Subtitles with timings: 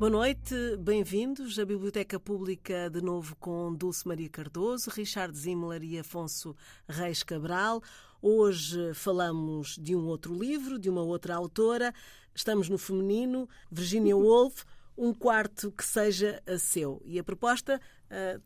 [0.00, 5.98] Boa noite, bem-vindos à Biblioteca Pública de novo com Dulce Maria Cardoso, Richard Zimmler e
[5.98, 6.56] Afonso
[6.88, 7.82] Reis Cabral.
[8.22, 11.92] Hoje falamos de um outro livro, de uma outra autora.
[12.34, 14.64] Estamos no feminino, Virginia Woolf,
[14.96, 17.02] um quarto que seja seu.
[17.04, 17.78] E a proposta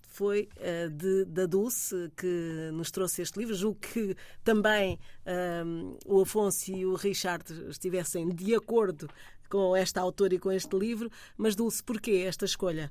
[0.02, 3.55] foi uh, de, da Dulce, que nos trouxe este livro.
[3.55, 9.08] Julgo que também uh, o Afonso e o Richard estivessem de acordo
[9.48, 11.10] com esta autora e com este livro.
[11.36, 12.91] Mas, Dulce, porquê esta escolha?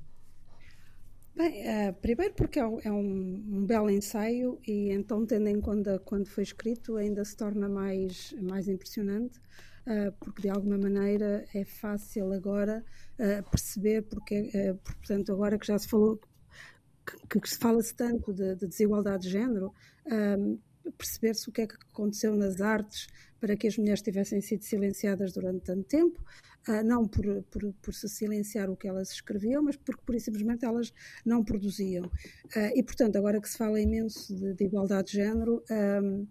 [1.36, 5.60] Bem, uh, primeiro porque é, um, é um, um, belo ensaio e então, tendo em
[5.60, 9.40] conta quando foi escrito, ainda se torna mais, mais impressionante,
[9.84, 12.84] uh, porque de alguma maneira é fácil agora
[13.18, 14.48] uh, perceber, porque,
[14.84, 16.20] portanto, agora que já se falou,
[17.28, 19.72] que, que se fala-se tanto de, de, desigualdade de género,
[20.98, 23.06] perceber-se o que é que aconteceu nas artes
[23.40, 26.18] para que as mulheres tivessem sido silenciadas durante tanto tempo,
[26.68, 30.64] uh, não por, por, por, se silenciar o que elas escreviam, mas porque, por simplesmente,
[30.64, 30.92] elas
[31.24, 32.06] não produziam.
[32.06, 36.26] Uh, e, portanto, agora que se fala imenso de, de igualdade de género, um,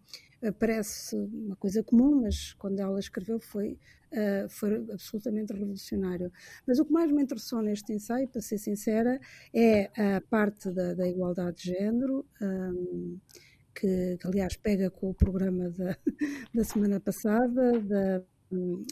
[0.52, 3.78] parece uma coisa comum, mas quando ela escreveu foi,
[4.12, 6.32] uh, foi absolutamente revolucionário.
[6.68, 9.20] Mas o que mais me interessou neste ensaio, para ser sincera,
[9.54, 12.26] é a parte da, da igualdade de género.
[12.42, 13.20] Um,
[13.76, 15.98] que, que, aliás pega com o programa da,
[16.54, 18.24] da semana passada, da,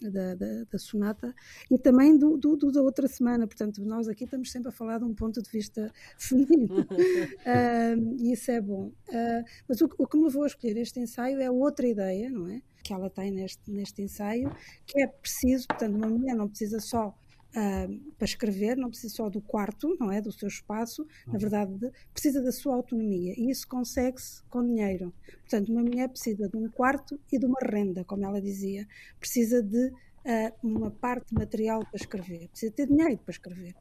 [0.01, 1.33] da, da, da, sonata
[1.69, 3.47] e também do, do, do, da outra semana.
[3.47, 8.33] Portanto, nós aqui estamos sempre a falar de um ponto de vista feminino uh, e
[8.33, 8.91] isso é bom.
[9.09, 12.47] Uh, mas o, o, que me levou a escolher este ensaio é outra ideia, não
[12.47, 12.61] é?
[12.83, 17.15] Que ela tem neste, neste ensaio, que é preciso, portanto, uma mulher não precisa só
[17.55, 20.21] uh, para escrever, não precisa só do quarto, não é?
[20.21, 21.39] Do seu espaço, na uhum.
[21.39, 25.13] verdade, de, precisa da sua autonomia e isso consegue-se com dinheiro.
[25.41, 28.87] Portanto, uma mulher precisa de um quarto e de uma renda, como ela dizia,
[29.19, 33.75] precisa de uh, uma parte material para escrever, precisa ter dinheiro para escrever.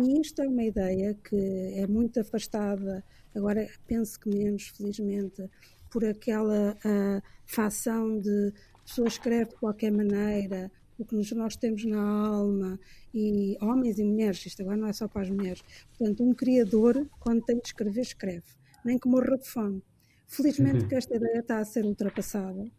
[0.00, 3.02] E isto é uma ideia que é muito afastada,
[3.34, 5.48] agora penso que menos, felizmente,
[5.90, 8.52] por aquela uh, facção de
[8.84, 12.78] pessoa escreve de qualquer maneira, o que nós temos na alma,
[13.18, 15.64] e homens e mulheres, isto agora não é só para as mulheres.
[15.96, 18.44] Portanto, um criador, quando tem de escrever, escreve,
[18.84, 19.82] nem que morra de fome.
[20.28, 20.88] Felizmente uhum.
[20.88, 22.70] que esta ideia está a ser ultrapassada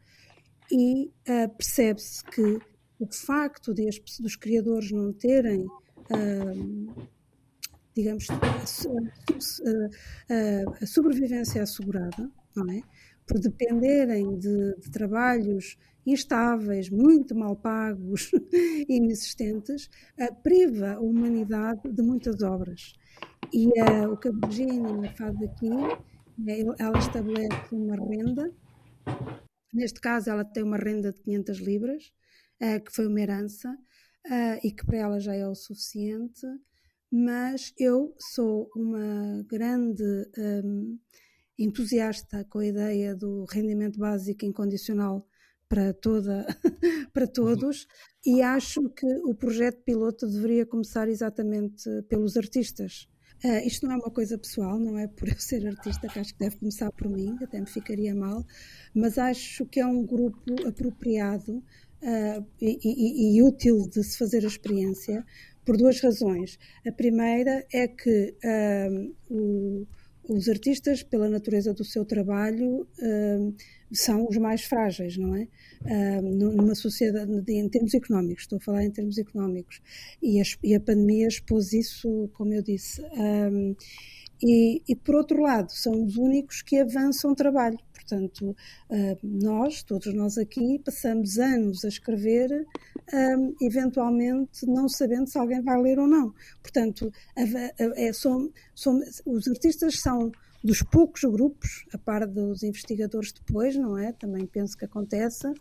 [0.72, 2.60] e uh, percebe-se que
[3.00, 7.08] o facto de as, dos criadores não terem, uh,
[7.96, 8.36] digamos, a,
[10.30, 12.82] a, a, sobrevivência assegurada, não é?
[13.26, 18.32] por dependerem de, de trabalhos instáveis, muito mal pagos
[18.88, 22.94] e inexistentes, uh, priva a humanidade de muitas obras.
[23.54, 25.70] E uh, o que a Virginia faz aqui,
[26.48, 28.52] é, ela estabelece uma renda,
[29.74, 32.14] neste caso ela tem uma renda de 500 libras,
[32.62, 33.78] uh, que foi uma herança,
[34.62, 36.46] e que para ela já é o suficiente,
[37.10, 40.04] mas eu sou uma grande
[40.38, 41.00] um,
[41.58, 45.26] entusiasta com a ideia do rendimento básico incondicional
[45.70, 46.46] para, toda,
[47.14, 47.88] para todos
[48.26, 53.08] e acho que o projeto piloto deveria começar exatamente pelos artistas.
[53.44, 56.34] Uh, isto não é uma coisa pessoal, não é por eu ser artista que acho
[56.34, 58.44] que deve começar por mim, até me ficaria mal,
[58.94, 64.44] mas acho que é um grupo apropriado uh, e, e, e, útil de se fazer
[64.44, 65.24] a experiência
[65.64, 66.58] por duas razões.
[66.88, 69.88] A primeira é que uh, o,
[70.30, 72.88] os artistas, pela natureza do seu trabalho,
[73.92, 75.48] são os mais frágeis, não é?
[75.84, 79.82] Uh, numa sociedade, em termos económicos, estou a falar em termos económicos,
[80.22, 80.42] e
[80.76, 83.02] a, pandemia expôs isso, como eu disse.
[83.02, 83.76] Um,
[84.44, 87.80] e, e, por outro lado, são os únicos que avançam trabalho.
[88.08, 88.56] Portanto,
[88.90, 92.66] uh, nós, todos nós aqui, passamos anos a escrever,
[93.14, 96.34] um, eventualmente não sabendo se alguém vai ler ou não.
[96.62, 100.32] Portanto, é, são, são, os artistas são
[100.64, 104.14] dos poucos grupos, a par dos investigadores depois, não é?
[104.14, 105.52] Também penso que acontece,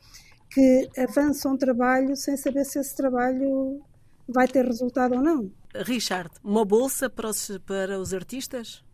[0.49, 3.83] que avançam um trabalho sem saber se esse trabalho
[4.29, 5.51] vai ter resultado ou não.
[5.75, 8.86] Richard, uma bolsa para os, para os artistas?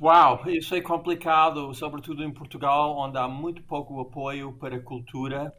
[0.00, 5.54] Uau, isso é complicado, sobretudo em Portugal, onde há muito pouco apoio para a cultura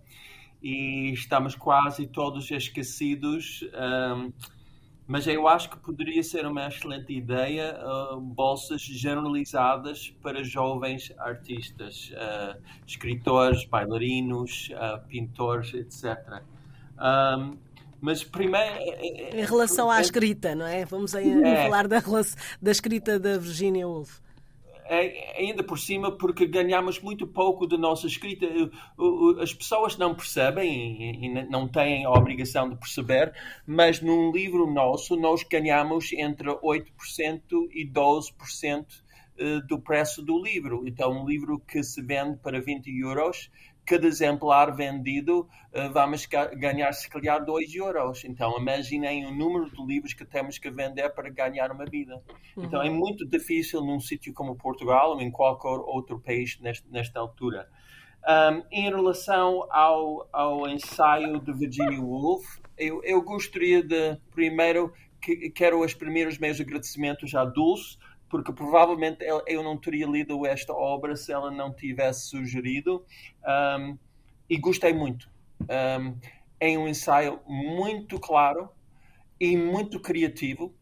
[0.61, 3.63] e estamos quase todos esquecidos.
[3.73, 4.33] Um,
[5.07, 12.11] mas eu acho que poderia ser uma excelente ideia uh, bolsas generalizadas para jovens artistas,
[12.13, 16.41] uh, escritores, bailarinos, uh, pintores, etc.
[16.97, 17.57] Um,
[18.01, 18.75] mas primeiro.
[19.33, 20.85] Em relação à escrita, não é?
[20.85, 21.63] Vamos aí é.
[21.63, 22.01] falar da,
[22.61, 24.19] da escrita da Virginia Woolf.
[24.87, 28.45] é, ainda por cima porque ganhamos muito pouco da nossa escrita.
[29.41, 33.33] As pessoas não percebem e não têm a obrigação de perceber,
[33.65, 38.85] mas num livro nosso nós ganhamos entre 8% e 12%
[39.37, 40.87] eh, do preço do livro.
[40.87, 43.49] Então, um livro que se vende para 20 euros
[43.85, 45.41] cada exemplar vendido
[45.73, 48.23] uh, vamos ganhar se calhar 2 euros.
[48.25, 52.21] Então imaginem o número de livros que temos que vender para ganhar uma vida.
[52.55, 52.63] Uhum.
[52.63, 52.95] Então é uhum.
[52.95, 57.69] muito difícil num sítio como Portugal ou em qualquer outro país neste, nesta altura.
[58.27, 62.43] Um, em relação ao, ao ensaio de Virginia Woolf,
[62.75, 64.91] eu, eu gostaria de, primeiro,
[65.21, 67.97] que, quero os primeiros meus agradecimentos à Dulce,
[68.35, 73.05] porque provavelmente eu não teria lido esta obra se ela não tivesse sugerido.
[73.79, 73.97] Um,
[74.49, 75.29] e gostei muito.
[75.61, 76.17] Um,
[76.59, 78.67] é um ensaio muito claro
[79.39, 80.73] e muito criativo.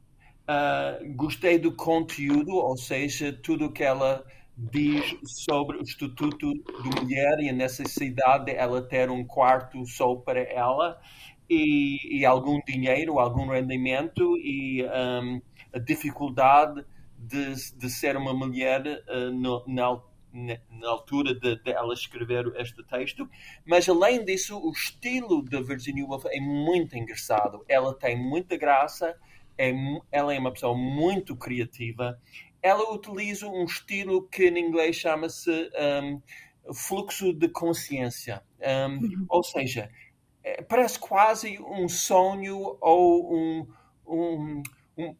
[0.49, 4.25] Uh, gostei do conteúdo, ou seja, tudo o que ela
[4.57, 10.15] diz sobre o Estatuto de Mulher e a necessidade de ela ter um quarto só
[10.15, 10.99] para ela
[11.47, 15.39] e, e algum dinheiro, algum rendimento e um,
[15.71, 16.83] a dificuldade
[17.23, 20.01] de, de ser uma mulher uh, no, na,
[20.33, 23.29] na, altura de, de, ela escrever este texto,
[23.65, 27.63] mas além disso, o estilo de Virginia Woolf é muito engraçado.
[27.67, 29.15] Ela tem muita graça,
[29.57, 29.71] é,
[30.11, 32.19] ela é uma pessoa muito criativa.
[32.61, 35.69] Ela utiliza um estilo que em inglês chama-se
[36.01, 39.25] um, fluxo de consciência, um, uhum.
[39.29, 39.89] ou seja,
[40.43, 43.67] é, parece quase um sonho ou um,
[44.07, 44.63] um,
[44.97, 45.15] um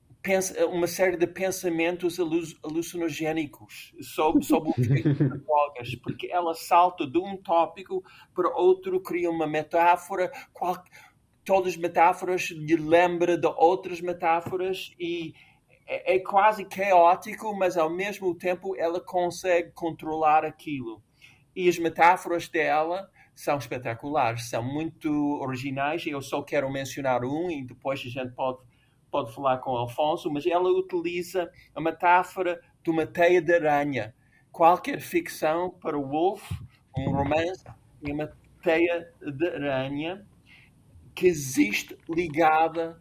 [0.69, 2.17] uma série de pensamentos
[2.63, 8.03] alucinogénicos sobre, sobre o efeito das drogas, porque ela salta de um tópico
[8.33, 10.81] para outro, cria uma metáfora, qual,
[11.43, 15.33] todas as metáforas lhe lembram de outras metáforas e
[15.85, 21.03] é, é quase caótico, mas ao mesmo tempo ela consegue controlar aquilo.
[21.55, 25.11] E as metáforas dela são espetaculares, são muito
[25.41, 26.05] originais.
[26.07, 28.59] Eu só quero mencionar um e depois a gente pode
[29.13, 34.11] pode falar com Alfonso, mas ela utiliza a metáfora de uma teia de aranha.
[34.51, 36.51] Qualquer ficção para o Wolf,
[36.97, 37.63] um romance,
[38.03, 40.25] é uma teia de aranha
[41.13, 42.99] que existe ligada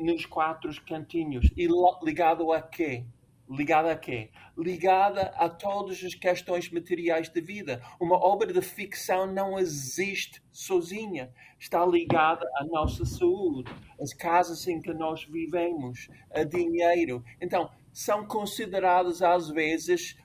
[0.00, 1.46] nos quatro cantinhos.
[1.56, 1.68] E
[2.02, 3.04] ligado a quê?
[3.50, 4.30] Ligada a quê?
[4.56, 7.82] Ligada a todas as questões materiais da vida.
[7.98, 11.32] Uma obra de ficção não existe sozinha.
[11.58, 17.24] Está ligada à nossa saúde, às casas em que nós vivemos, a dinheiro.
[17.40, 20.16] Então, são consideradas às vezes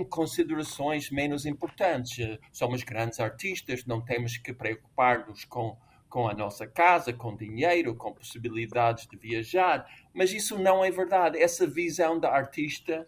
[0.00, 2.38] um, considerações menos importantes.
[2.50, 5.76] Somos grandes artistas, não temos que preocupar-nos com
[6.10, 11.38] com a nossa casa, com dinheiro, com possibilidades de viajar, mas isso não é verdade.
[11.38, 13.06] Essa visão da artista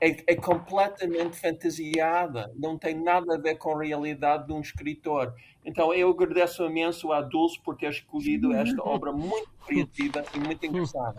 [0.00, 5.34] é, é, completamente fantasiada, não tem nada a ver com a realidade de um escritor.
[5.64, 10.64] Então eu agradeço imenso a Dulce por ter escolhido esta obra muito criativa e muito
[10.64, 11.16] engraçada.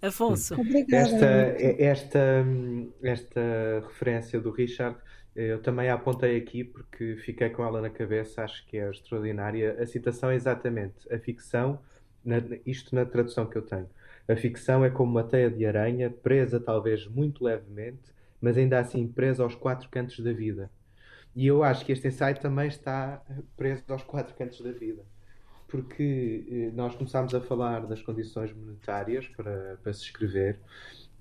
[0.00, 0.54] Afonso.
[0.90, 1.26] Esta,
[1.78, 2.46] esta,
[3.02, 3.40] esta
[3.88, 4.96] referência do Richard
[5.34, 9.76] eu também a apontei aqui porque fiquei com ela na cabeça, acho que é extraordinária.
[9.80, 11.80] A citação é exatamente a ficção,
[12.24, 13.88] na, isto na tradução que eu tenho.
[14.28, 19.06] A ficção é como uma teia de aranha, presa talvez muito levemente, mas ainda assim
[19.06, 20.70] presa aos quatro cantos da vida.
[21.34, 23.22] E eu acho que este ensaio também está
[23.56, 25.02] preso aos quatro cantos da vida.
[25.66, 30.60] Porque eh, nós começámos a falar das condições monetárias para, para se escrever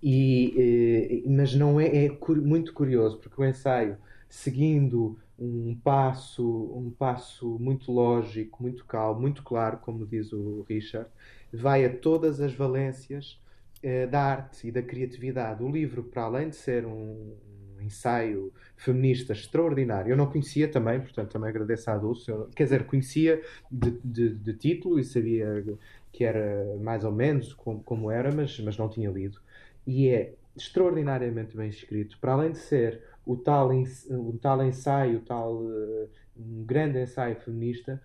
[0.03, 3.97] e, eh, mas não é, é muito curioso, porque o ensaio,
[4.33, 6.43] seguindo um passo,
[6.75, 11.07] um passo muito lógico, muito calmo, muito claro, como diz o Richard,
[11.53, 13.39] vai a todas as valências
[13.83, 15.63] eh, da arte e da criatividade.
[15.63, 17.35] O livro, para além de ser um,
[17.79, 23.39] ensaio feminista extraordinário, eu não conhecia também, portanto também agradeço à Dulce, quer dizer, conhecia
[23.71, 25.63] de, de, de, título e sabia
[26.11, 29.39] que era mais ou menos como, como era, mas, mas não tinha lido
[29.85, 32.17] e é extraordinariamente bem escrito.
[32.19, 38.01] Para além de ser o tal, um tal ensaio, tal, uh, um grande ensaio feminista,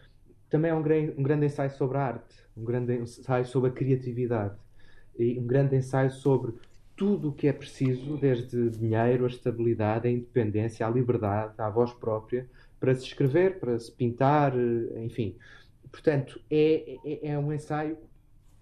[0.48, 0.78] também é um,
[1.18, 4.56] um grande ensaio sobre a arte, um grande ensaio sobre a criatividade
[5.18, 6.54] e um grande ensaio sobre
[6.96, 11.92] tudo o que é preciso, desde dinheiro, a estabilidade, a independência, a liberdade, a voz
[11.92, 12.48] própria,
[12.80, 15.36] para se escrever, para se pintar, eh, enfim.
[15.92, 17.96] Portanto, é, é, é um ensaio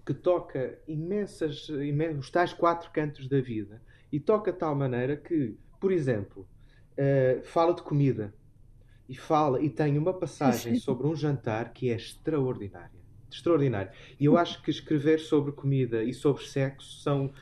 [0.05, 3.81] que toca imensas, imensos, os tais quatro cantos da vida
[4.13, 6.47] e toca de tal maneira que, por exemplo,
[6.93, 8.35] uh, fala de comida
[9.09, 12.97] e fala e tem uma passagem sobre um jantar que é extraordinária.
[13.31, 13.91] Extraordinário.
[14.19, 17.33] E eu acho que escrever sobre comida e sobre sexo são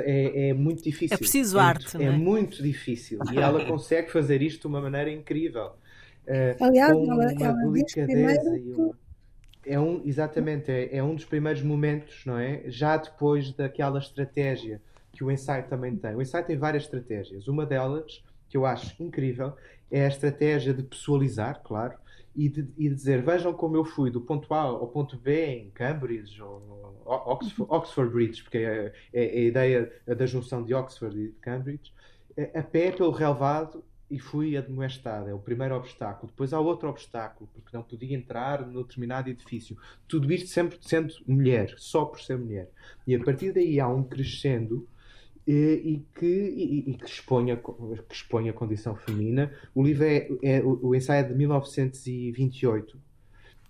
[0.00, 1.14] é, é muito difícil.
[1.14, 2.14] É preciso é arte, muito, é?
[2.14, 2.16] é?
[2.16, 3.18] muito difícil.
[3.32, 5.72] E ela consegue fazer isto de uma maneira incrível.
[6.26, 9.02] Uh, Aliás, com ela, uma ela diz delicadeza e uma...
[9.64, 12.64] É um, exatamente, é, é um dos primeiros momentos, não é?
[12.66, 14.82] Já depois daquela estratégia
[15.22, 16.16] que o ensaio também tem.
[16.16, 17.46] O ensaio tem várias estratégias.
[17.46, 19.54] Uma delas, que eu acho incrível,
[19.88, 21.96] é a estratégia de pessoalizar, claro,
[22.34, 25.70] e de, e dizer: vejam como eu fui do ponto A ao ponto B em
[25.70, 31.16] Cambridge ou Oxford, Oxford Bridge, porque é, é, é, a ideia da junção de Oxford
[31.16, 31.92] e de Cambridge,
[32.36, 35.28] é, a pé pelo relevado e fui admoestado.
[35.28, 36.32] É o primeiro obstáculo.
[36.32, 39.76] Depois há outro obstáculo, porque não podia entrar no determinado edifício.
[40.08, 42.68] Tudo isto sempre sendo mulher, só por ser mulher.
[43.06, 44.86] E a partir daí há um crescendo
[45.46, 49.52] e, e que, e, e, que, expõe a, que expõe a condição feminina.
[49.74, 52.98] O livro é, é o, o ensaio é de 1928.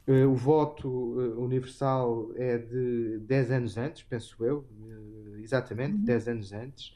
[0.06, 6.04] Uh, o voto uh, universal é de 10 anos antes, penso eu, uh, exatamente, uhum.
[6.04, 6.94] 10 anos antes.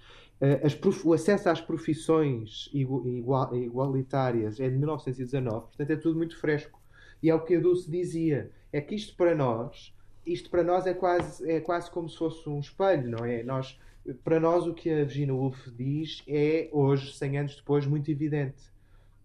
[1.05, 6.81] o acesso às profissões igual, igualitárias é de 1919, portanto é tudo muito fresco.
[7.23, 9.95] E é o que a Dulce dizia, é que isto para nós,
[10.27, 13.43] isto para nós é quase, é quase como se fosse um espelho, não é?
[13.45, 13.79] Nós,
[14.23, 18.63] para nós o que a Virginia Woolf diz é hoje, 100 anos depois, muito evidente.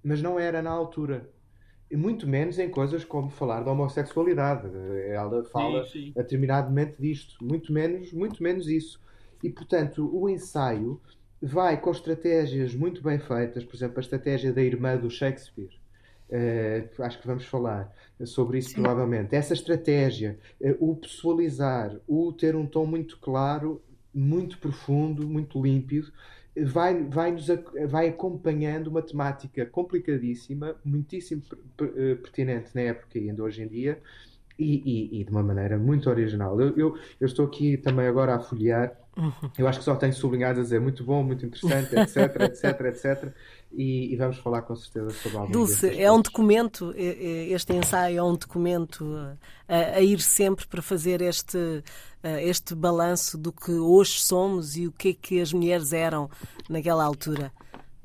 [0.04, 1.30] Mas não era na altura
[1.96, 4.68] muito menos em coisas como falar da homossexualidade.
[5.10, 6.14] Ela fala sim, sim.
[6.16, 9.00] determinadamente disto, muito menos, muito menos isso.
[9.44, 11.00] E portanto, o ensaio
[11.42, 15.80] vai com estratégias muito bem feitas, por exemplo, a estratégia da irmã do Shakespeare.
[16.30, 18.76] Uh, acho que vamos falar sobre isso sim.
[18.76, 19.36] provavelmente.
[19.36, 23.82] Essa estratégia, uh, o pessoalizar, o ter um tom muito claro,
[24.14, 26.12] muito profundo, muito límpido,
[26.66, 27.48] vai, vai, nos,
[27.88, 31.42] vai acompanhando uma temática complicadíssima, muitíssimo
[31.82, 34.02] eh, pertinente na época e ainda hoje em dia,
[34.60, 36.60] e, e, e de uma maneira muito original.
[36.60, 39.32] Eu, eu, eu, estou aqui também agora a folhear, uhum.
[39.58, 43.34] eu acho que só tenho sublinhado a dizer muito bom, muito interessante, etc, etc, etc.
[43.72, 45.52] E, e, vamos falar com certeza sobre algo.
[45.52, 49.16] Dulce, é um documento, este ensaio é um documento
[49.68, 51.82] a, a ir sempre para fazer este,
[52.24, 56.30] este balanço do que hoje somos e o que é que as mulheres eram
[56.70, 57.52] naquela altura.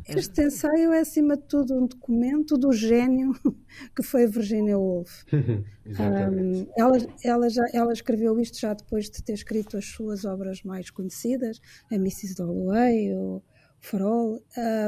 [0.08, 3.32] Este ensaio é, acima de tudo, um documento do gênio
[3.94, 5.24] que foi Virginia Woolf.
[5.34, 10.62] um, ela, ela, já, ela escreveu isto já depois de ter escrito as suas obras
[10.62, 12.36] mais conhecidas, a Mrs.
[12.36, 13.42] Dalloway, o
[13.80, 14.40] Farol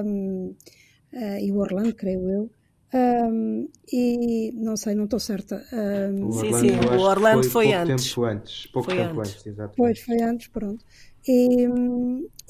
[0.04, 0.54] um,
[1.12, 2.50] uh, e o Orlando, creio eu.
[2.92, 5.62] Um, e não sei, não estou certa.
[5.72, 8.08] Um, sim, sim, o Orlando foi, foi antes.
[8.08, 8.66] Tempo antes.
[8.66, 9.32] Pouco foi tempo antes.
[9.32, 9.76] antes, exatamente.
[9.76, 10.84] Pois, foi antes, pronto.
[11.26, 11.68] E,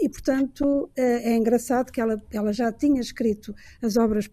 [0.00, 4.30] e portanto, é, é, engraçado que ela, ela já tinha escrito as obras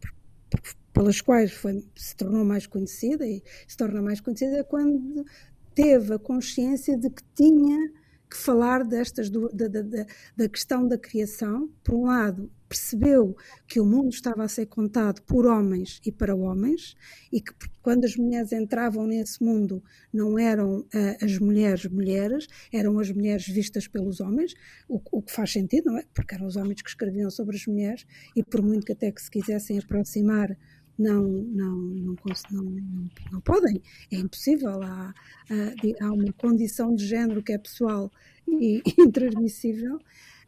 [0.94, 5.26] pelas quais foi, se tornou mais conhecida e se torna mais conhecida quando
[5.74, 7.92] teve a consciência de que tinha
[8.30, 10.06] que falar destas da, da,
[10.38, 11.70] da, questão da criação.
[11.84, 16.36] Por um lado, percebeu que o mundo estava a ser contado por homens e para
[16.36, 16.96] homens,
[17.32, 23.00] e que quando as mulheres entravam nesse mundo não eram uh, as mulheres mulheres, eram
[23.00, 24.54] as mulheres vistas pelos homens,
[24.90, 26.04] o, o, que faz sentido, não é?
[26.14, 28.06] Porque eram os homens que escreviam sobre as mulheres,
[28.36, 30.58] e por muito que até que se quisessem aproximar
[30.98, 32.16] não, não, não,
[32.52, 34.82] não, não, podem, é impossível.
[34.82, 35.14] Há,
[36.02, 38.10] há uma condição de género que é pessoal
[38.48, 40.00] e intransmissível.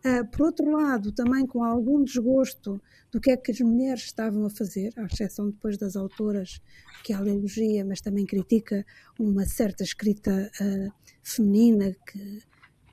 [0.08, 4.46] Uh, por outro lado, também com algum desgosto do que é que as mulheres estavam
[4.46, 6.62] a fazer, à exceção depois das autoras
[7.04, 8.86] que ela elogia, mas também critica
[9.20, 10.92] uma certa escrita uh,
[11.24, 12.42] feminina que,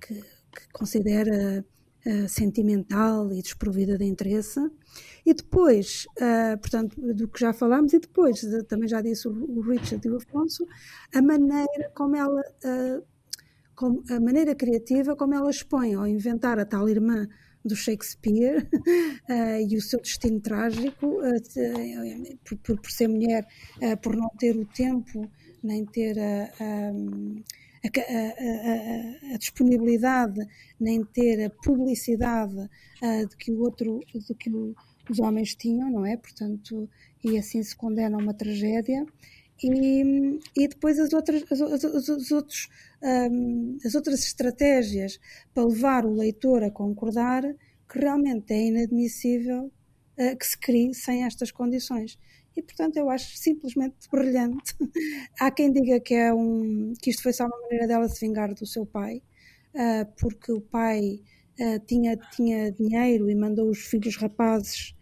[0.01, 1.65] que, que considera
[2.07, 4.61] uh, sentimental e desprovida de interesse.
[5.27, 9.61] E depois, uh, portanto, do que já falámos, e depois, também já disse o, o
[9.61, 10.67] Richard e o Afonso,
[11.15, 12.43] a maneira como ela,
[14.11, 17.27] a maneira criativa como ela expõe ao inventar a tal irmã
[17.65, 18.69] do Shakespeare
[19.29, 21.19] uh, e o seu destino trágico,
[22.45, 23.47] por, por, por, ser mulher,
[24.03, 25.29] por não ter o tempo,
[25.63, 26.93] nem ter a, a,
[27.87, 30.41] a, a disponibilidade,
[30.79, 32.69] nem ter a publicidade
[33.29, 34.75] de que o outro, de que o,
[35.11, 36.17] os homens tinham, não é?
[36.17, 36.89] Portanto,
[37.23, 39.05] e assim se condena uma tragédia.
[39.63, 42.69] E, e depois as outras, as, as, as, outros,
[43.05, 45.21] um, as outras estratégias
[45.53, 47.43] para levar o leitor a concordar
[47.89, 49.71] que realmente é inadmissível
[50.19, 52.19] uh, que se crie sem estas condições.
[52.57, 54.75] E portanto eu acho simplesmente brilhante.
[55.39, 58.55] Há quem diga que, é um, que isto foi só uma maneira dela se vingar
[58.55, 59.23] do seu pai,
[59.75, 61.21] uh, porque o pai
[61.61, 64.95] uh, tinha, tinha dinheiro e mandou os filhos rapazes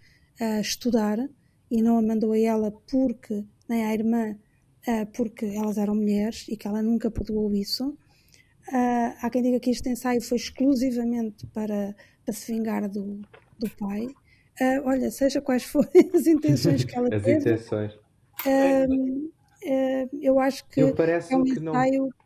[0.61, 1.19] estudar
[1.71, 4.37] e não a mandou a ela porque, nem à irmã,
[4.87, 7.91] uh, porque elas eram mulheres e que ela nunca perdoou isso.
[8.69, 13.21] Uh, há quem diga que este ensaio foi exclusivamente para, para se vingar do,
[13.59, 14.07] do pai.
[14.61, 17.37] Uh, olha, seja quais forem as intenções que ela as teve.
[17.37, 17.99] As intenções.
[20.21, 22.03] Eu acho que eu é um ensaio.
[22.05, 22.23] Não...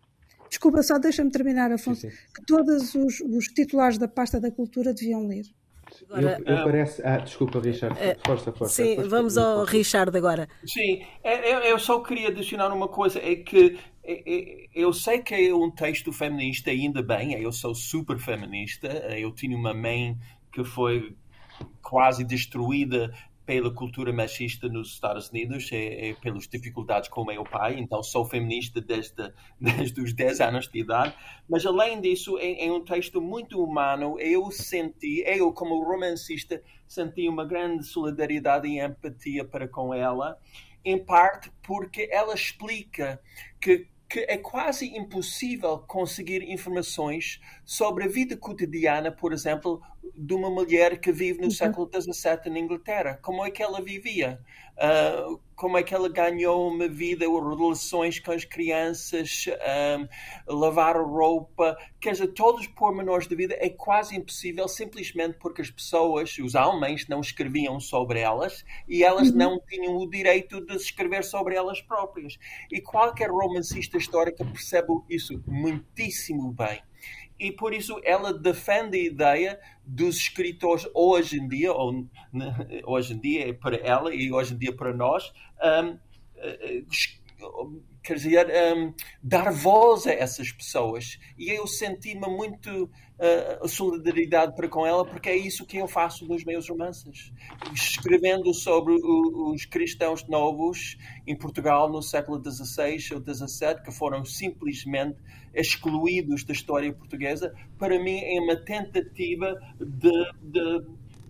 [0.49, 2.03] Desculpa, só deixa-me terminar, Afonso.
[2.03, 2.17] Sim, sim.
[2.35, 5.45] Que todos os, os titulares da pasta da cultura deviam ler.
[6.11, 7.03] Agora, eu, eu parece...
[7.05, 7.99] Ah, desculpa, Richard.
[7.99, 8.75] Uh, força, força.
[8.75, 9.73] Sim, força, vamos ao força.
[9.73, 10.49] Richard agora.
[10.65, 15.35] Sim, é, é, eu só queria adicionar uma coisa: é que é, eu sei que
[15.35, 18.89] é um texto feminista, ainda bem, eu sou super feminista.
[18.89, 20.17] Eu tinha uma mãe
[20.53, 21.17] que foi
[21.83, 23.13] quase destruída
[23.47, 28.03] pela cultura machista nos Estados Unidos e, e, pelas dificuldades com o meu pai, então
[28.03, 31.15] sou feminista desde, desde os 10 anos de idade,
[31.49, 37.29] mas além disso é, é, um texto muito humano, eu senti, eu como romancista senti
[37.29, 40.37] uma grande solidariedade e empatia para com ela,
[40.85, 43.21] em parte porque ela explica
[43.61, 49.83] que que é quase impossível conseguir informações sobre a vida cotidiana, por exemplo,
[50.15, 51.51] de uma mulher que vive no uhum.
[51.51, 53.19] século XVII na Inglaterra.
[53.23, 54.41] Como é que ela vivia?
[54.77, 59.47] Uh, como é que ela ganhou uma vida, relações com as crianças,
[59.99, 65.63] um, lavar roupa, quer dizer, todos os pormenores da vida é quase impossível simplesmente porque
[65.63, 69.37] as pessoas, os homens, não escreviam sobre elas e elas uhum.
[69.37, 72.39] não tinham o direito de escrever sobre elas próprias.
[72.71, 76.83] E qualquer romancista histórico percebe isso muitíssimo bem
[77.39, 82.07] e por isso ela defende a ideia dos escritores hoje em dia, ou
[82.85, 85.99] hoje em dia é para ela e hoje em dia para nós, um,
[86.37, 86.83] eh,
[88.07, 88.47] quer dizer,
[88.77, 91.19] um, dar voz a essas pessoas.
[91.37, 96.25] E eu senti-me muito uh, solidariedade para com ela, porque é isso que eu faço
[96.27, 97.33] nos meus romances.
[97.75, 100.97] Escrevendo sobre o, os cristãos novos
[101.27, 105.19] em Portugal no século XVI ou XVII, que foram simplesmente
[105.53, 110.87] excluídos da história portuguesa, para mim é uma tentativa de, de,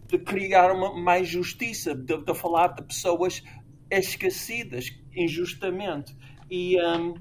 [0.08, 3.42] de criar uma, mais justiça, de, de falar de pessoas
[3.90, 6.14] esquecidas injustamente.
[6.50, 7.14] E um,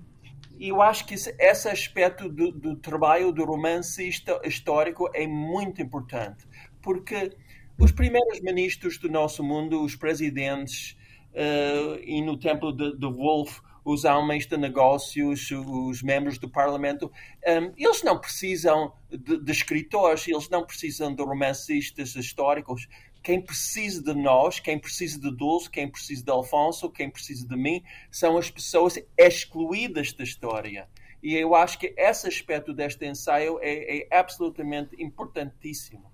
[0.60, 4.08] eu acho que esse, aspecto do, do, trabalho do romance
[4.44, 6.46] histórico é muito importante,
[6.82, 7.36] porque
[7.78, 10.96] os primeiros ministros do nosso mundo, os presidentes,
[11.34, 17.12] uh, e no tempo de, de Wolf, os homens de negócios, os membros do Parlamento,
[17.46, 22.88] um, eles não precisam de, de, escritores, eles não precisam de romancistas históricos,
[23.26, 27.58] quem precisa de nós, quem precisa de Dulce, quem precisa de Alfonso, quem precisa de
[27.58, 30.88] mim, são as pessoas excluídas da história.
[31.24, 36.06] E eu acho que esse aspecto deste ensaio é, é absolutamente importantíssimo.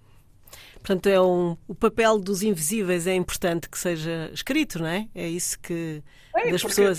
[0.75, 5.09] Portanto, é um, o papel dos invisíveis é importante que seja escrito, não é?
[5.13, 6.01] É isso que
[6.33, 6.97] é, das pessoas.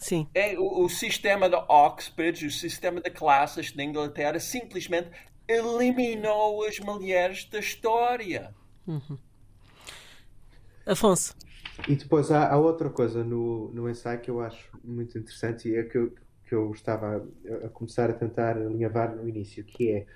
[0.00, 0.26] Sim.
[0.34, 5.10] É, o, o sistema da Oxbridge, o sistema de classes da Inglaterra, simplesmente
[5.46, 8.52] eliminou as mulheres da história.
[8.84, 9.16] Uhum.
[10.86, 11.34] Afonso.
[11.88, 15.76] E depois há, há, outra coisa no, no ensaio que eu acho muito interessante e
[15.76, 17.26] é que eu, que eu estava
[17.64, 20.06] a começar a tentar alinhavar no início, que é,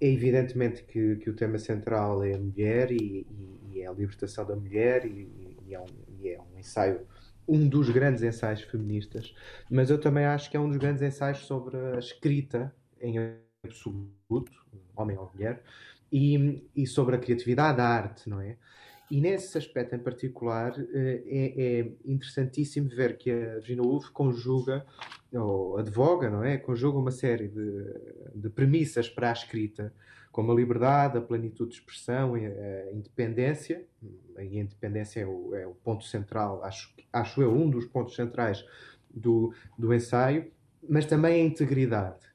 [0.00, 3.92] é evidentemente que, que o tema central é a mulher e, e, e é a
[3.92, 5.86] libertação da mulher e, e, é um,
[6.20, 7.00] e é um ensaio,
[7.48, 9.34] um dos grandes ensaios feministas,
[9.70, 13.16] mas eu também acho que é um dos grandes ensaios sobre a escrita em
[13.64, 14.52] absoluto,
[14.94, 15.62] homem ou mulher,
[16.12, 18.56] e, e sobre a criatividade, a arte, não é?
[19.12, 24.86] E nesse aspecto em particular eh, é, é interessantíssimo ver que a Virginia Woolf conjuga,
[25.30, 26.56] ou advoga, não é?
[26.56, 27.94] Conjuga uma série de,
[28.34, 29.92] de premissas para a escrita,
[30.30, 33.84] como a liberdade, a plenitude de expressão, a independência,
[34.38, 38.16] e a independência é o, é o ponto central, acho, acho eu, um dos pontos
[38.16, 38.64] centrais
[39.14, 40.50] do, do ensaio,
[40.88, 42.31] mas também a integridade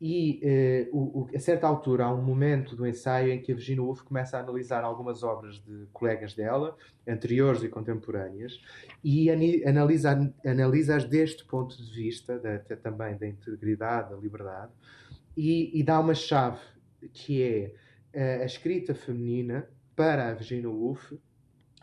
[0.00, 3.54] e eh, o, o, a certa altura há um momento do ensaio em que a
[3.54, 6.76] Virginia Woolf começa a analisar algumas obras de colegas dela,
[7.08, 8.60] anteriores e contemporâneas,
[9.02, 14.72] e analisa, analisa-as deste ponto de vista, da, também da integridade, da liberdade,
[15.34, 16.60] e, e dá uma chave
[17.12, 17.74] que é
[18.14, 21.12] a, a escrita feminina para a Virginia Woolf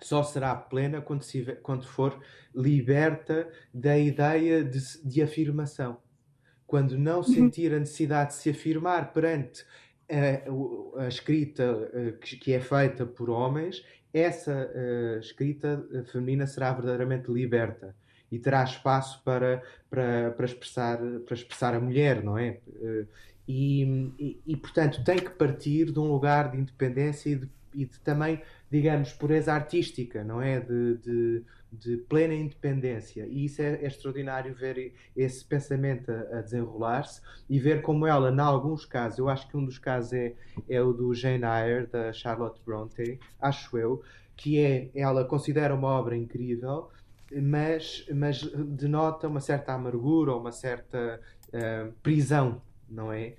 [0.03, 2.19] só será plena quando, se, quando for
[2.53, 6.02] liberta da ideia de, de afirmação
[6.73, 7.23] quando não uhum.
[7.23, 9.63] sentir a necessidade de se afirmar perante
[10.09, 16.73] a, a escrita uh, que, que, é feita por homens, essa uh, escrita feminina será
[16.73, 17.95] verdadeiramente liberta
[18.31, 22.57] e terá espaço para, para, para, expressar, para expressar a mulher, não é?
[22.67, 23.07] Uh,
[23.47, 27.85] e, e, e, portanto, tem que partir de um lugar de independência e de, e
[27.85, 30.59] de também, digamos, pureza artística, não é?
[30.59, 31.43] De, de,
[31.79, 33.25] de plena independência.
[33.27, 38.31] E isso é, é extraordinário ver esse pensamento a, a desenrolar-se e ver como ela,
[38.31, 40.33] em alguns casos, eu acho que um dos casos é,
[40.69, 44.03] é o do Jane Eyre, da Charlotte Bronte, acho eu,
[44.35, 46.89] que é, ela considera uma obra incrível,
[47.31, 53.35] mas, mas denota uma certa amargura, uma certa uh, prisão, não é?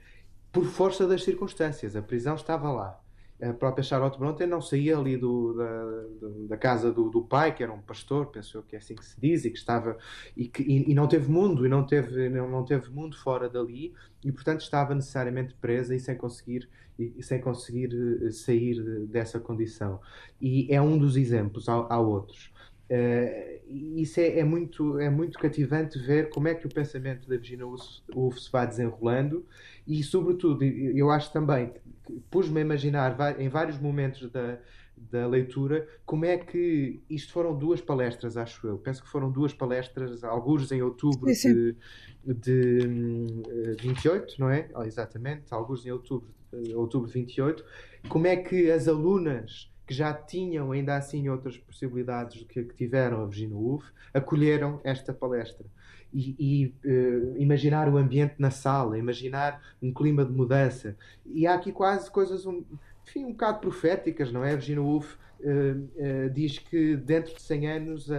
[0.51, 1.94] Por força das circunstâncias.
[1.94, 3.04] A prisão estava lá
[3.42, 7.62] a própria Charlotte Bronte não saía ali do, da, da casa do, do, pai, que
[7.62, 9.99] era um pastor, pensou que é assim que se diz, e que estava
[10.37, 13.49] e, que, e, e, não teve mundo, e não teve, não, não teve mundo fora
[13.49, 13.92] dali,
[14.25, 16.68] e portanto estava necessariamente presa e sem conseguir,
[16.99, 17.90] e, sem conseguir
[18.23, 20.01] eh, sair dessa condição.
[20.40, 22.53] E é um dos exemplos, há, há outros.
[22.85, 27.37] Uh, isso é, é, muito, é muito cativante ver como é que o pensamento da
[27.37, 29.44] Virginia Woolf se vai desenrolando
[29.87, 31.73] e, sobretudo, eu acho também
[32.31, 34.59] pus-me a imaginar em vários momentos da,
[34.97, 38.79] da leitura como é que isto foram duas palestras, acho eu.
[38.79, 41.77] Penso que foram duas palestras, alguns em outubro de,
[42.25, 44.69] de 28, hum, não é?
[44.75, 47.64] Oh, exatamente, alguns em outubro, eh, outubro de 28.
[48.09, 52.75] Como é que as alunas que já tinham ainda assim outras possibilidades do que, que
[52.75, 55.67] tiveram a Virginia Woolf, acolheram esta palestra
[56.14, 60.96] e, e uh, imaginar o ambiente na sala, imaginar um clima de mudança.
[61.27, 62.64] E há aqui quase coisas um,
[63.07, 64.55] enfim, um bocado proféticas, não é?
[64.55, 68.11] Virginia Woolf uh, uh, diz que dentro de 100 anos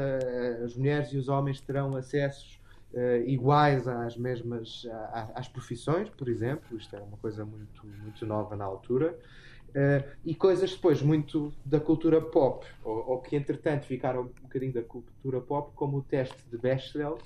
[0.63, 2.59] as mulheres e os homens terão acessos
[3.25, 4.87] iguais às mesmas
[5.33, 6.77] às profissões, por exemplo.
[6.77, 9.17] Isto é uma coisa muito, muito nova na altura.
[9.75, 14.71] Uh, e coisas depois muito da cultura pop, ou, ou, que entretanto ficaram um bocadinho
[14.71, 17.17] da cultura pop, como o teste de Bechdel,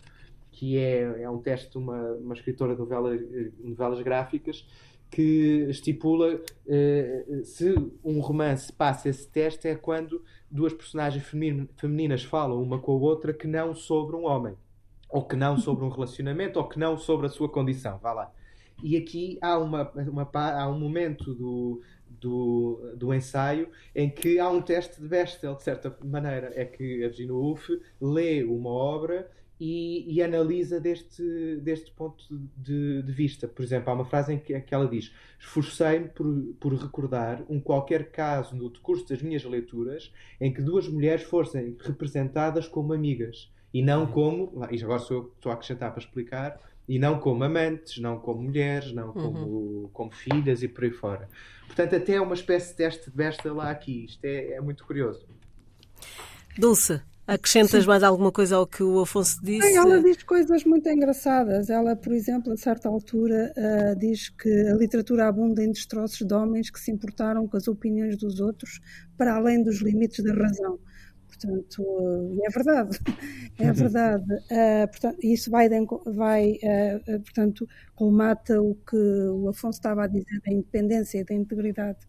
[0.59, 3.17] que é, é um teste de uma, uma escritora de novela,
[3.63, 4.67] novelas gráficas
[5.09, 11.23] que estipula uh, se um romance passa esse teste é quando duas personagens
[11.77, 14.53] femininas falam uma com a outra que não sobre um homem,
[15.09, 17.97] ou que não sobre um relacionamento, ou que não sobre a sua condição.
[17.99, 18.33] Vá lá.
[18.83, 24.49] E aqui há, uma, uma, há um momento do, do, do ensaio em que há
[24.49, 26.51] um teste de Bechdel, de certa maneira.
[26.53, 27.69] É que a Virginia Woolf
[28.01, 32.23] lê uma obra e, e, analisa deste, deste ponto
[32.55, 33.47] de, de, vista.
[33.47, 36.25] Por exemplo, há uma frase em que, em que ela diz: Esforcei-me por,
[36.59, 41.75] por recordar um qualquer caso no decurso das minhas leituras em que duas mulheres fossem
[41.81, 44.11] representadas como amigas e não uhum.
[44.11, 48.41] como, e agora sou, estou a acrescentar para explicar, e não como amantes, não como
[48.41, 49.89] mulheres, não como, uhum.
[49.93, 51.29] como filhas e por aí fora.
[51.67, 54.05] Portanto, até é uma espécie de teste de besta lá aqui.
[54.05, 55.27] Isto é, é muito curioso.
[56.57, 57.87] Dulce, Acrescentas Sim.
[57.87, 59.75] mais alguma coisa ao que o Afonso disse?
[59.75, 61.69] ela diz coisas muito engraçadas.
[61.69, 66.33] Ela, por exemplo, a certa altura, uh, diz que a literatura abunda em destroços de
[66.33, 68.81] homens que se importaram com as opiniões dos outros
[69.15, 70.79] para além dos limites da razão.
[71.27, 72.99] Portanto, uh, é verdade.
[73.59, 74.33] É verdade.
[74.33, 75.67] Uh, portanto, isso vai,
[76.05, 76.57] vai
[77.25, 81.99] portanto, colmata o que o Afonso estava a dizer da independência e da integridade.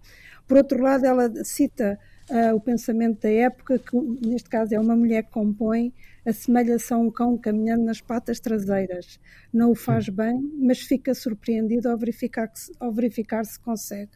[0.46, 1.98] Por outro lado, ela cita
[2.31, 5.93] uh, o pensamento da época, que neste caso é uma mulher que compõe,
[6.25, 9.19] assemelha-se a um cão caminhando nas patas traseiras.
[9.53, 14.12] Não o faz bem, mas fica surpreendido ao verificar, se, ao verificar se consegue.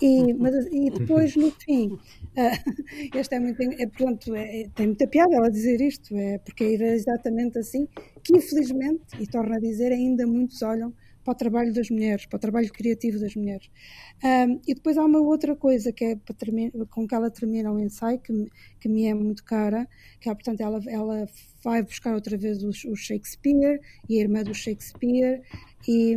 [0.00, 1.98] E, mas, e depois, no fim, uh,
[3.18, 3.62] este é muito.
[3.62, 7.86] É, pronto, é, tem muita piada ela dizer isto, é, porque é exatamente assim
[8.22, 10.92] que, infelizmente, e torna a dizer, ainda muitos olham
[11.24, 13.70] para o trabalho das mulheres, para o trabalho criativo das mulheres.
[14.22, 16.18] Um, e depois há uma outra coisa que é
[16.90, 18.32] com que ela termina o ensaio, que,
[18.80, 19.88] que me é muito cara,
[20.20, 21.26] que é, portanto, ela, ela
[21.62, 25.42] vai buscar outra vez o, Shakespeare e a irmã do Shakespeare
[25.86, 26.14] e,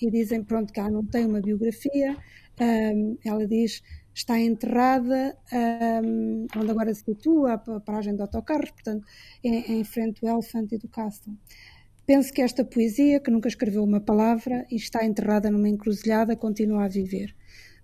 [0.00, 2.16] e, dizem, pronto, que ela não tem uma biografia.
[2.60, 3.82] Um, ela diz
[4.14, 9.04] está enterrada um, onde agora se situa a paragem de autocarros, portanto,
[9.42, 11.34] em, em frente ao Elephant e do Castle.
[12.06, 16.84] Penso que esta poesia, que nunca escreveu uma palavra e está enterrada numa encruzilhada, continua
[16.84, 17.34] a viver.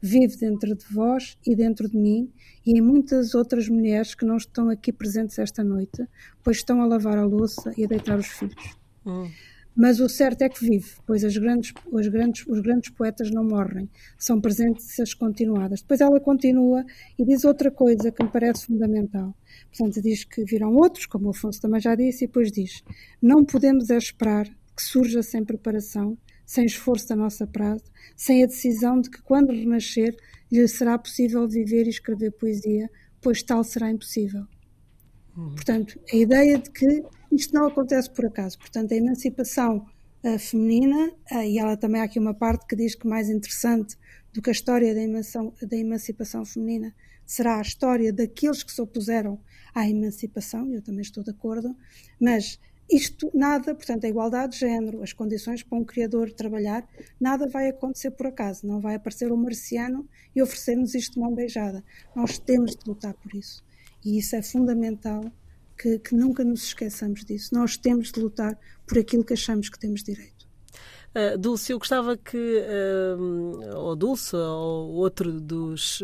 [0.03, 2.31] Vive dentro de vós e dentro de mim
[2.67, 6.07] e em muitas outras mulheres que não estão aqui presentes esta noite,
[6.43, 8.79] pois estão a lavar a louça e a deitar os filhos.
[9.05, 9.31] Hum.
[9.75, 13.45] Mas o certo é que vive, pois as grandes, os, grandes, os grandes poetas não
[13.45, 15.81] morrem, são presenças continuadas.
[15.81, 16.85] Depois ela continua
[17.19, 19.35] e diz outra coisa que me parece fundamental.
[19.69, 22.83] Portanto, diz que virão outros, como o Afonso também já disse, e depois diz:
[23.23, 27.85] Não podemos é esperar que surja sem preparação, sem esforço da nossa prazo,
[28.17, 30.17] sem a decisão de que, quando renascer,
[30.51, 34.47] lhe será possível viver e escrever poesia, pois tal será impossível.
[35.35, 38.59] Portanto, a ideia de que isto não acontece por acaso.
[38.59, 39.87] Portanto, a emancipação
[40.25, 43.97] uh, feminina, uh, e ela também há aqui uma parte que diz que mais interessante
[44.33, 46.95] do que a história da emancipação, da emancipação feminina
[47.27, 49.41] será a história daqueles que se opuseram
[49.73, 51.77] à emancipação, eu também estou de acordo,
[52.21, 52.59] mas
[52.91, 56.85] isto nada, portanto, a igualdade de género, as condições para um criador trabalhar,
[57.21, 61.33] nada vai acontecer por acaso, não vai aparecer um marciano e oferecer-nos isto de mão
[61.33, 61.85] beijada.
[62.17, 63.65] Nós temos de lutar por isso.
[64.05, 65.25] E isso é fundamental
[65.79, 67.55] que, que nunca nos esqueçamos disso.
[67.55, 70.49] Nós temos de lutar por aquilo que achamos que temos direito.
[71.15, 76.03] Uh, Dulce, eu gostava que, uh, ou Dulce, ou outro dos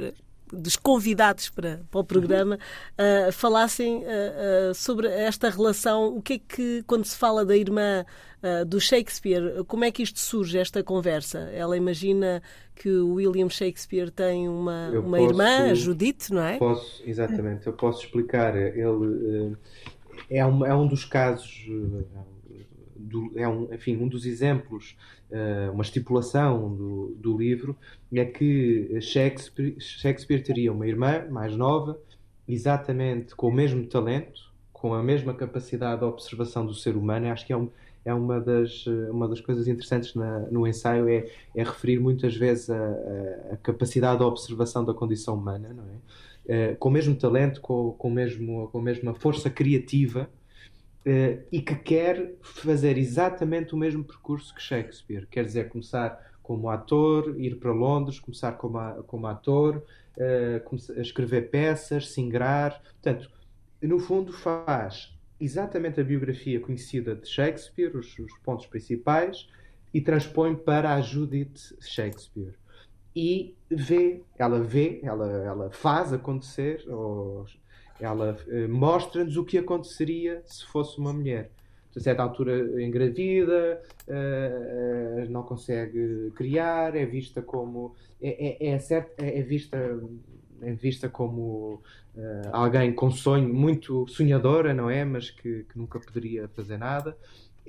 [0.53, 6.17] dos convidados para, para o programa uh, falassem uh, uh, sobre esta relação.
[6.17, 8.05] O que é que, quando se fala da irmã
[8.69, 11.51] do Shakespeare, como é que isto surge, esta conversa?
[11.53, 12.41] Ela imagina
[12.77, 16.57] que o William Shakespeare tem uma, uma posso, irmã, a Judith, não é?
[16.57, 18.55] Posso, exatamente, eu posso explicar.
[18.57, 19.57] Ele
[20.31, 21.65] é, um, é um dos casos.
[21.67, 22.36] é um,
[23.73, 24.97] enfim, um dos exemplos
[25.31, 27.77] uh, uma estipulação do, do livro
[28.13, 31.99] é que Shakespeare, Shakespeare teria uma irmã mais nova,
[32.49, 34.41] exatamente com o mesmo talento,
[34.73, 37.29] com a mesma capacidade de observação do ser humano.
[37.29, 37.69] Acho que é, um,
[38.05, 42.71] é uma, das, uma das coisas interessantes na, no ensaio é, é referir muitas vezes
[42.71, 45.97] a, a, a, capacidade de observação da condição humana, não é?
[46.47, 50.29] Uh, com o mesmo talento, com, com, mesmo, com a mesma força criativa
[51.07, 55.25] Uh, e que quer fazer exatamente o mesmo percurso que Shakespeare.
[55.31, 59.85] Quer dizer, começar como ator, ir para Londres, começar como, a, como ator,
[60.17, 62.83] uh, escrever peças, singrar.
[62.83, 63.31] Portanto,
[63.81, 69.49] no fundo, faz exatamente a biografia conhecida de Shakespeare, os, os pontos principais,
[69.95, 72.55] e transpõe para a Judith Shakespeare.
[73.15, 76.85] E vê, ela vê, ela, ela faz acontecer,
[78.01, 81.51] ela uh, mostra-nos o que aconteceria se fosse uma mulher.
[81.95, 87.95] A certa altura engravida, uh, não consegue criar, é vista como.
[88.21, 89.79] É, é, é, certo, é, é vista
[90.63, 91.83] é vista como
[92.15, 95.05] uh, alguém com sonho muito sonhadora, não é?
[95.05, 97.17] Mas que, que, nunca poderia fazer nada.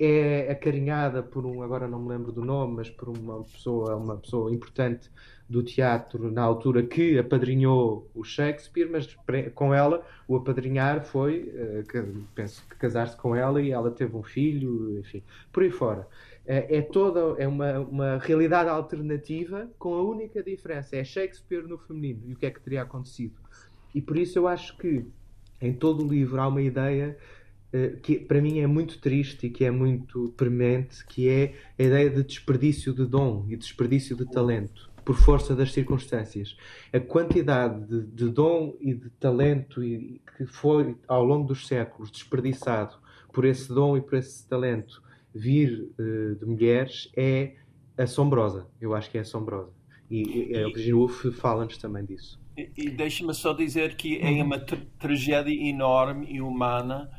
[0.00, 4.16] É acarinhada por um, agora não me lembro do nome, mas por uma pessoa, uma
[4.16, 5.10] pessoa importante
[5.48, 9.16] do teatro na altura que apadrinhou o Shakespeare, mas
[9.54, 14.22] com ela o apadrinhar foi, uh, penso que casar-se com ela e ela teve um
[14.22, 16.02] filho, enfim, por aí fora.
[16.44, 21.78] Uh, é toda é uma, uma realidade alternativa com a única diferença é Shakespeare no
[21.78, 23.34] feminino e o que é que teria acontecido.
[23.94, 25.06] E por isso eu acho que
[25.60, 27.16] em todo o livro há uma ideia
[28.02, 32.08] que para mim é muito triste e que é muito premente, que é a ideia
[32.08, 36.54] de desperdício de dom e desperdício de talento por força das circunstâncias.
[36.92, 42.10] A quantidade de, de dom e de talento e, que foi ao longo dos séculos
[42.10, 42.96] desperdiçado
[43.32, 45.02] por esse dom e por esse talento
[45.34, 47.54] vir uh, de mulheres é
[47.96, 48.66] assombrosa.
[48.78, 49.72] Eu acho que é assombrosa.
[50.10, 52.38] E, e a Virginia Woolf fala-nos também disso.
[52.54, 57.10] E, e deixa-me só dizer que é uma tra tragédia enorme e humana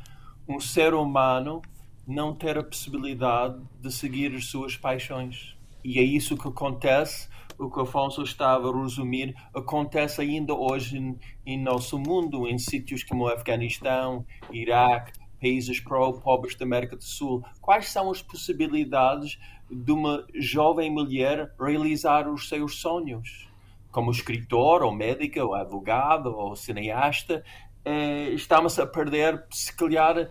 [0.50, 1.62] um ser humano
[2.06, 5.56] não ter a possibilidade de seguir as suas paixões.
[5.84, 7.28] E é isso que acontece
[7.60, 13.04] o que Afonso estava a resumir acontece ainda hoje em, em nosso mundo, em sítios
[13.04, 17.44] como o Afeganistão, Iraque, países pobres da América do Sul.
[17.60, 19.38] Quais são as possibilidades
[19.70, 23.46] de uma jovem mulher realizar os seus sonhos?
[23.90, 27.44] Como escritor, ou médica, ou advogado, ou cineasta,
[27.84, 30.28] eh, estamos a perder, se calhar,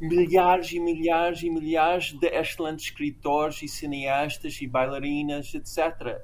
[0.00, 6.20] milhares e milhares e milhares de excelentes escritores e cineastas e bailarinas, etc.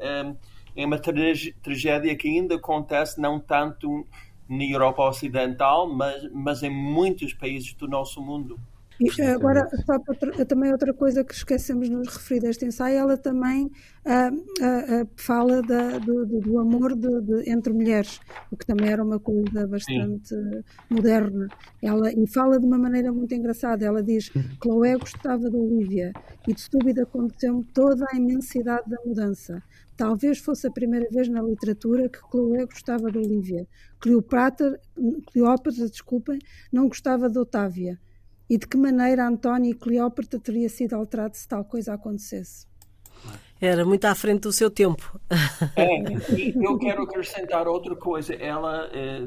[0.74, 4.06] É uma tragédia que ainda acontece não tanto
[4.48, 8.58] na Europa Ocidental, mas, mas em muitos países do nosso mundo.
[8.98, 13.16] E agora, só outra, também outra coisa que esquecemos de nos referir deste ensaio, ela
[13.16, 18.64] também uh, uh, uh, fala da, do, do, amor de, de, entre mulheres, o que
[18.64, 20.62] também era uma coisa bastante Sim.
[20.88, 21.46] moderna.
[21.82, 23.84] Ela, e fala de uma maneira muito engraçada.
[23.84, 24.30] Ela diz:
[24.62, 26.12] Chloé gostava de Olivia
[26.48, 29.62] e de súbito aconteceu-me toda a imensidade da mudança.
[29.94, 33.66] Talvez fosse a primeira vez na literatura que Chloé gostava de Olivia.
[34.00, 34.78] Cleopatra,
[35.32, 36.38] Cleópatra, desculpem,
[36.72, 37.98] não gostava de Otávia
[38.48, 42.66] e de que maneira António e Cleópatra teria sido alterado se tal coisa acontecesse.
[43.60, 45.18] Era muito à frente do seu tempo.
[45.74, 46.02] É,
[46.54, 48.34] eu quero acrescentar outra coisa.
[48.34, 49.26] Ela eh,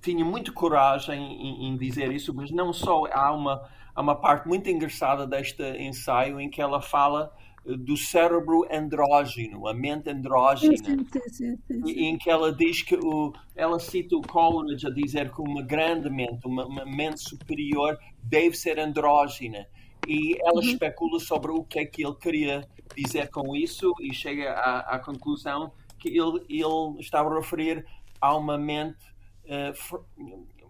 [0.00, 3.06] tinha muita coragem em, em, dizer isso, mas não só.
[3.10, 7.32] Há uma, há uma parte muito engraçada deste ensaio em que ela fala
[7.66, 13.32] do cérebro andrógeno, a mente andrógena, sim, sim, sim, em que ela diz que o,
[13.56, 18.56] ela cita o Coleridge a dizer que uma grande mente, uma, uma mente superior deve
[18.56, 19.66] ser andrógena
[20.06, 20.60] e ela uhum.
[20.60, 24.98] especula sobre o que é que ele queria dizer com isso e chega à, à
[25.00, 27.84] conclusão que ele, ele estava a referir
[28.20, 29.04] a uma mente
[29.46, 30.04] uh,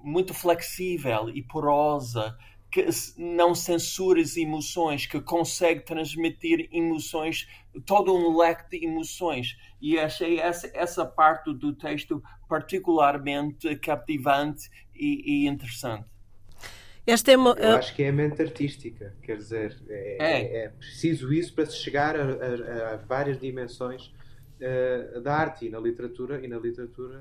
[0.02, 2.36] muito flexível e porosa,
[2.76, 2.86] que
[3.16, 7.48] não censura as emoções, que consegue transmitir emoções,
[7.86, 9.56] todo um leque de emoções.
[9.80, 16.04] E achei essa, essa parte do texto particularmente cativante e, e interessante.
[17.06, 20.64] Esta é uma, Eu acho que é a mente artística, quer dizer, é, é.
[20.64, 24.12] é preciso isso para se chegar a, a, a várias dimensões
[24.60, 27.20] uh, da arte e na literatura, e na literatura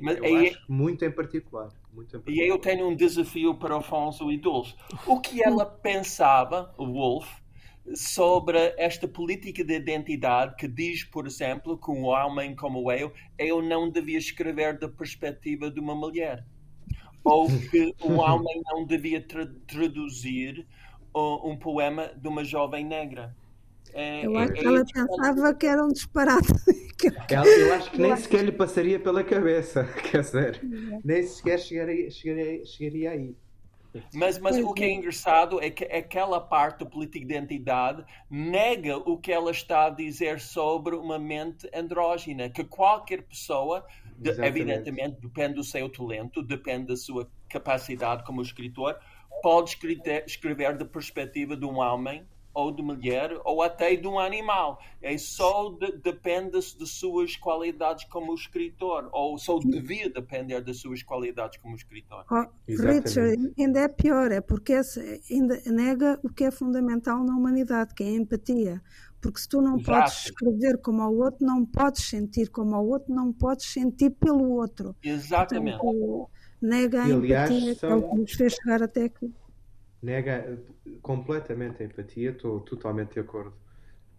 [0.00, 2.46] Mas, eu aí, acho muito em, particular, muito em particular.
[2.46, 4.74] E eu tenho um desafio para Afonso e Dulce.
[5.06, 7.28] O que ela pensava, Wolf,
[7.94, 13.60] sobre esta política de identidade que diz, por exemplo, que um homem como eu, eu
[13.60, 16.44] não devia escrever da perspectiva de uma mulher
[17.24, 20.66] ou que um homem não devia tra traduzir
[21.14, 23.36] uh, um poema de uma jovem negra.
[23.94, 26.48] É, eu acho é, que ela pensava que era um disparate.
[27.30, 30.60] eu acho que nem sequer lhe passaria pela cabeça, quer dizer,
[31.04, 33.36] nem sequer chegaria, chegaria, chegaria aí.
[34.14, 38.04] Mas, mas o que é, é engraçado é que aquela parte da política de identidade
[38.30, 43.84] nega o que ela está a dizer sobre uma mente andrógina, que qualquer pessoa
[44.16, 48.96] de, evidentemente, depende do seu talento, depende da sua capacidade como escritor.
[49.42, 54.18] Pode escrever, escrever da perspectiva de um homem ou de mulher ou até de um
[54.18, 54.80] animal.
[55.00, 61.02] É só de, depende de suas qualidades como escritor ou só devia depender das suas
[61.02, 62.24] qualidades como escritor.
[62.30, 64.80] Oh, Richard, ainda é pior, é porque
[65.30, 68.82] ainda nega o que é fundamental na humanidade, que é a empatia.
[69.20, 70.00] Porque se tu não Exato.
[70.00, 74.50] podes escrever como ao outro, não podes sentir como ao outro, não podes sentir pelo
[74.50, 74.96] outro.
[75.00, 75.78] Exatamente.
[75.78, 76.28] Portanto,
[76.60, 78.02] nega a e, aliás, empatia são...
[78.02, 79.32] que é nos fez chegar até aqui.
[80.02, 80.58] Nega
[81.00, 83.54] completamente a empatia, estou totalmente de acordo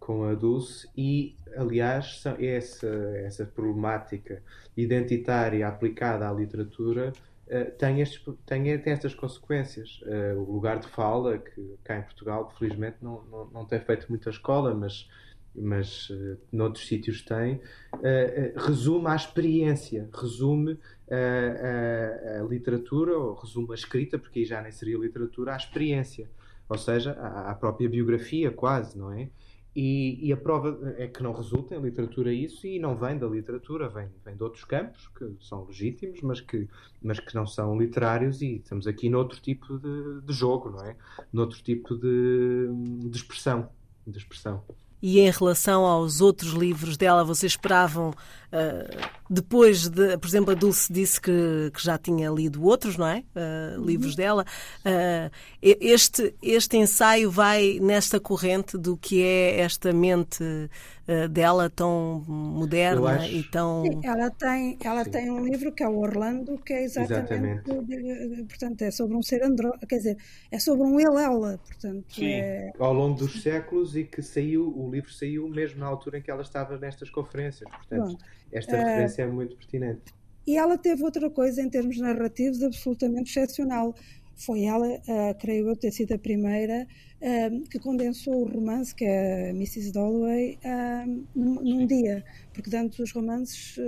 [0.04, 4.42] com a Dulce e, aliás, essa, essa problemática
[4.76, 7.12] identitária aplicada à literatura
[7.46, 10.02] uh, tem, estes, tem, tem estas consequências.
[10.02, 14.06] Uh, o lugar de fala, que cá em Portugal, felizmente, não, não, não tem feito
[14.10, 15.08] muita escola, mas,
[15.54, 17.56] mas uh, noutros sítios tem,
[17.94, 20.78] uh, resume a experiência, resume
[21.10, 25.56] a, a, a, literatura, ou resume a escrita, porque aí já nem seria literatura, a
[25.56, 26.28] experiência.
[26.68, 29.28] Ou seja, a própria biografia, quase, não é?
[29.76, 33.26] E, e, a prova é que não resulta em literatura isso e não vem da
[33.26, 36.68] literatura, vem, vem de outros campos que são legítimos, mas que,
[37.02, 40.96] mas que não são literários e estamos aqui noutro tipo de, de jogo, não é?
[41.32, 42.68] Noutro tipo de,
[43.08, 43.68] de expressão.
[44.06, 44.62] De expressão.
[45.06, 48.14] E em relação aos outros livros dela, vocês esperavam
[48.54, 53.06] uh, depois de, por exemplo, a Dulce disse que, que já tinha lido outros, não
[53.06, 53.24] é?
[53.34, 53.86] Uh, uhum.
[53.86, 54.44] Livros dela.
[54.80, 55.30] Uh,
[55.62, 63.16] este, este ensaio vai nesta corrente do que é esta mente uh, dela tão moderna
[63.16, 63.32] acho...
[63.32, 63.82] e tão.
[63.82, 67.70] Sim, ela tem, ela tem um livro que é o Orlando, que é exatamente.
[67.70, 68.44] exatamente.
[68.44, 69.72] portanto, é sobre um ser andro...
[69.88, 70.18] quer dizer,
[70.50, 72.04] é sobre um ele ela, portanto.
[72.20, 72.70] É...
[72.78, 76.30] Ao longo dos séculos e que saiu, o livro saiu mesmo na altura em que
[76.30, 77.70] ela estava nestas conferências.
[77.70, 78.18] Portanto, Bom,
[78.52, 80.02] esta referência é muito pertinente.
[80.46, 83.94] E ela teve outra coisa em termos narrativos absolutamente excepcional.
[84.36, 86.86] Foi ela, uh, creio eu, ter sido a primeira
[87.20, 89.92] uh, que condensou o romance, que é Mrs.
[89.92, 92.24] Dalloway, uh, num, dia.
[92.52, 93.78] Porque antes os romances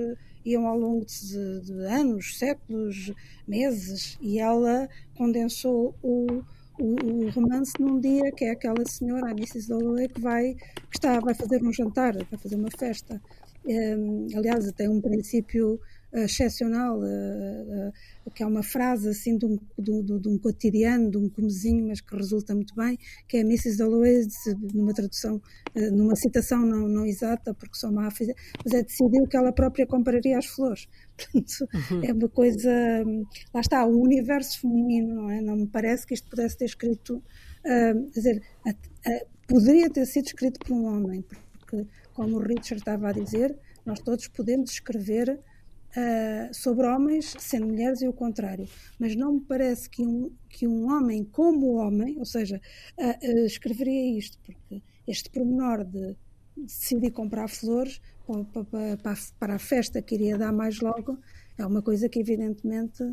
[0.45, 3.13] iam ao longo de, de, anos, séculos,
[3.47, 6.43] meses, e ela condensou o,
[6.79, 9.69] o, o, romance num dia, que é aquela senhora, a Mrs.
[9.69, 13.21] Dalloway, que vai, que está, vai fazer um jantar, vai fazer uma festa.
[14.35, 15.81] Aliás, tem um princípio
[16.13, 21.11] uh, excepcional, uh, uh, que é uma frase assim de um, de, de, um cotidiano,
[21.11, 22.99] de um comezinho, mas que resulta muito bem,
[23.29, 23.79] que é Mrs.
[23.79, 24.27] Dalloway,
[24.73, 25.41] numa tradução,
[25.93, 30.39] numa citação não, não exata, porque sou má mas é decidiu que ela própria compraria
[30.39, 30.89] as flores.
[31.17, 32.05] Portanto, uhum.
[32.05, 32.71] é uma coisa.
[33.53, 35.41] Lá está, o universo feminino, não é?
[35.41, 37.23] Não me parece que isto pudesse ter escrito.
[37.65, 41.25] Uh, quer dizer, a, a, poderia ter sido escrito por um homem,
[41.59, 47.67] porque como o Richard estava a dizer, nós todos podemos escrever uh, sobre homens sendo
[47.67, 48.67] mulheres e o contrário.
[48.99, 52.59] Mas não me parece que um, que um homem como homem, ou seja,
[52.99, 56.17] uh, uh, escreveria isto, porque este pormenor de
[56.57, 58.01] decidir comprar flores
[58.51, 61.19] para, para, para a festa que iria dar mais logo
[61.59, 63.05] é uma coisa que evidentemente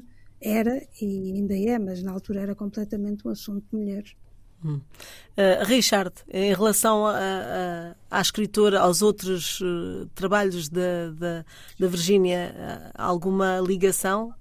[0.42, 4.16] era e ainda é, mas na altura era completamente um assunto de mulheres.
[4.66, 11.10] Uh, Richard, em relação a, a, à escritora, aos outros uh, trabalhos da,
[11.80, 14.34] da, Virgínia, uh, alguma ligação?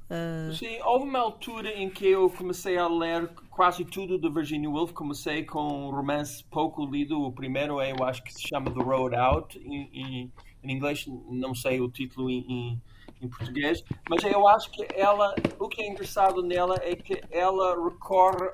[0.58, 4.92] Sim, houve uma altura em que eu comecei a ler quase tudo da Virginia Woolf.
[4.92, 7.22] Comecei com um romance pouco lido.
[7.22, 9.58] O primeiro é, eu acho que se chama The Road Out.
[9.58, 12.82] Em, em, em inglês, não sei o título em, em,
[13.22, 13.82] em, português.
[14.10, 18.50] Mas eu acho que ela, o que é engraçado nela é que ela recorre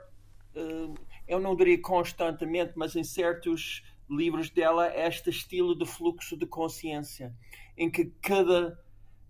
[1.29, 7.35] eu não diria constantemente, mas em certos livros dela, este estilo de fluxo de consciência,
[7.77, 8.83] em que cada,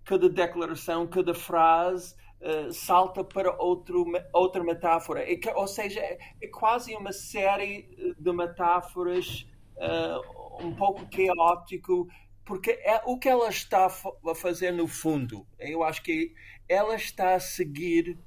[0.04, 5.30] cada declaração, cada frase uh, salta para outro, outra metáfora.
[5.30, 9.46] É que, ou seja, é, é, quase uma série de metáforas
[9.76, 12.08] uh, um pouco caótico,
[12.44, 15.46] porque é o que ela está a fazer no fundo.
[15.58, 16.32] Eu acho que
[16.68, 18.18] ela está a seguir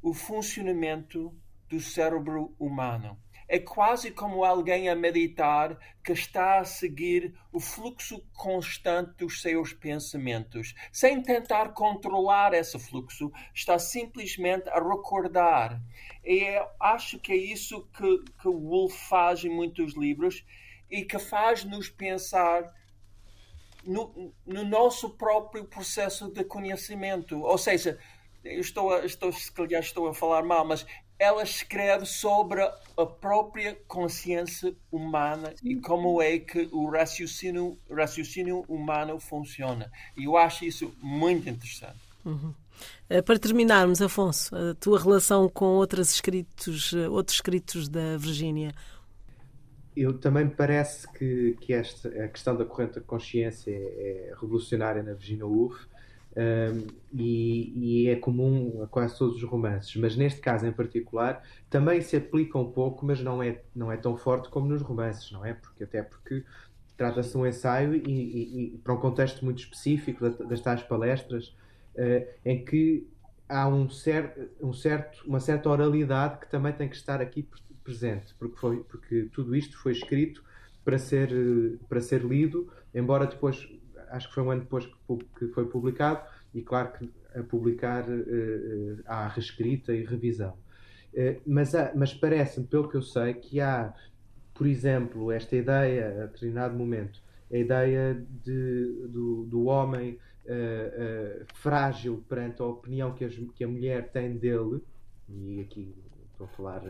[0.00, 1.34] o funcionamento
[1.70, 3.16] do cérebro humano.
[3.48, 9.72] É quase como alguém a meditar que está a seguir o fluxo constante dos seus
[9.72, 15.80] pensamentos, sem tentar controlar esse fluxo, está simplesmente a recordar.
[16.24, 20.44] E eu acho que é isso que, que Wolff faz em muitos livros
[20.88, 22.72] e que faz-nos pensar
[23.84, 27.40] no, no, nosso próprio processo de conhecimento.
[27.40, 27.98] Ou seja,
[28.44, 30.86] estou, estou, se calhar estou a falar mal, mas
[31.20, 39.20] ela escreve sobre a própria consciência humana e como é que o raciocínio, raciocínio humano
[39.20, 39.92] funciona.
[40.16, 41.98] E eu acho isso muito interessante.
[42.24, 42.54] Uhum.
[43.10, 48.72] Eh, para terminarmos, Afonso, a tua relação com outros escritos, eh, outros escritos da Virgínia.
[49.94, 53.74] Eu também me parece que, que esta, a questão da corrente da consciência é,
[54.30, 55.84] é revolucionária na Virginia Woolf
[57.12, 62.16] e, é comum a quase todos os romances, mas neste caso em particular também se
[62.16, 65.54] aplica um pouco, mas não é, não é tão forte como nos romances, não é?
[65.54, 66.44] Porque, até porque
[66.96, 71.56] trata-se de um ensaio e, e, e, para um contexto muito específico das tais palestras,
[71.96, 73.08] uh, em que
[73.48, 73.88] há um,
[74.60, 77.48] um certo, uma certa oralidade que também tem que estar aqui
[77.82, 80.44] presente, porque, foi, porque tudo isto foi escrito
[80.84, 81.30] para ser,
[81.88, 83.68] para ser lido, embora depois
[84.10, 84.86] acho que foi um ano depois
[85.38, 86.22] que, foi publicado,
[86.54, 90.54] e claro que a publicar uh, há reescrita e revisão.
[91.14, 93.94] Uh, mas mas parece-me, pelo que eu sei, que há,
[94.54, 97.20] por exemplo, esta ideia, a determinado momento,
[97.52, 103.68] a ideia de, do, do homem uh, frágil perante a opinião que, as, que a
[103.68, 104.80] mulher tem dele,
[105.28, 105.94] e aqui
[106.40, 106.82] estou a falar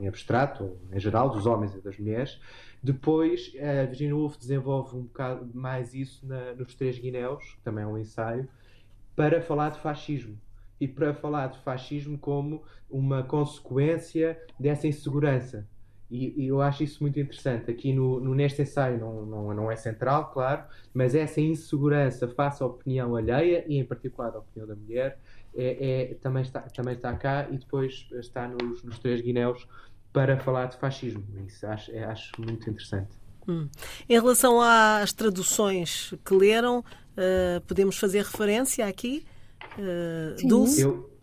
[0.00, 2.40] em abstrato, em geral, dos homens e das mulheres,
[2.84, 7.82] depois, a Virginia Woolf desenvolve um bocado mais isso na, nos Três Guinéus, que também
[7.82, 8.46] é um ensaio,
[9.16, 10.38] para falar de fascismo.
[10.78, 15.66] E para falar de fascismo como uma consequência dessa insegurança.
[16.10, 17.70] E, e eu acho isso muito interessante.
[17.70, 22.62] Aqui no, no, neste ensaio não, não, não é central, claro, mas essa insegurança face
[22.62, 25.18] à opinião alheia, e em particular à opinião da mulher,
[25.56, 29.66] é, é, também, está, também está cá e depois está nos, nos Três Guinéus
[30.12, 31.24] para falar de fascismo.
[31.46, 33.10] Isso acho, é, acho muito interessante.
[33.48, 33.68] Hum.
[34.08, 39.24] Em relação às traduções que leram, uh, podemos fazer referência aqui?
[39.78, 40.82] Uh, Dulce?
[40.82, 41.13] Eu...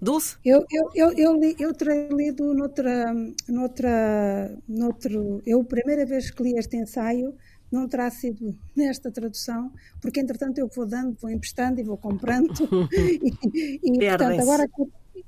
[0.00, 0.36] Dulce?
[0.44, 3.14] Eu, eu, eu, eu, li, eu terei lido noutra,
[3.48, 5.42] noutra, noutro.
[5.46, 7.34] Eu, a primeira vez que li este ensaio,
[7.70, 12.52] não terá sido nesta tradução, porque entretanto eu vou dando, vou emprestando e vou comprando.
[12.92, 14.66] e, e portanto, agora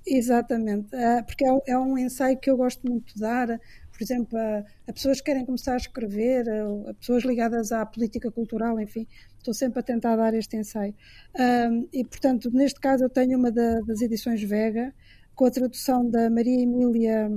[0.06, 4.38] Exatamente, ah, porque é, é, um ensaio que eu gosto muito de dar, por exemplo,
[4.38, 8.80] a, a, pessoas que querem começar a escrever, a, a, pessoas ligadas à política cultural,
[8.80, 9.06] enfim,
[9.40, 10.94] estou sempre a tentar dar este ensaio.
[11.38, 14.94] Um, e, portanto, neste caso eu tenho uma da, das edições Vega,
[15.34, 17.28] com a tradução da Maria Emília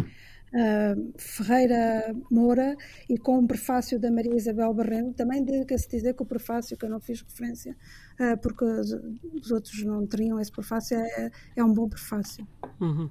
[0.00, 2.76] uh, Ferreira Moura
[3.08, 5.12] e com um prefácio da Maria Isabel Barreno.
[5.14, 7.76] Também diga-se dizer que o prefácio, que eu não fiz referência,
[8.20, 12.46] uh, porque os outros não teriam esse prefácio, é, é um bom prefácio.
[12.80, 13.10] Uhum.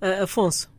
[0.00, 0.72] Uh, Afonso.